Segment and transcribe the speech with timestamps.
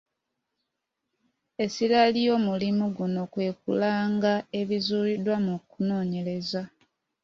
[1.63, 6.61] Essira ly'omulimu guno kwe kulanga ebizuuliddwa mu kunoonyereza.